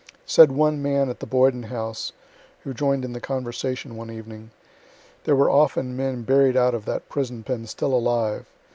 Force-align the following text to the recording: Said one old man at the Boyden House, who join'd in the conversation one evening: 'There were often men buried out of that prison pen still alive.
Said 0.25 0.51
one 0.51 0.73
old 0.77 0.81
man 0.81 1.09
at 1.11 1.19
the 1.19 1.27
Boyden 1.27 1.61
House, 1.61 2.11
who 2.63 2.73
join'd 2.73 3.05
in 3.05 3.13
the 3.13 3.21
conversation 3.21 3.95
one 3.95 4.09
evening: 4.09 4.49
'There 5.25 5.35
were 5.35 5.51
often 5.51 5.95
men 5.95 6.23
buried 6.23 6.57
out 6.57 6.73
of 6.73 6.85
that 6.85 7.07
prison 7.07 7.43
pen 7.43 7.67
still 7.67 7.93
alive. 7.93 8.47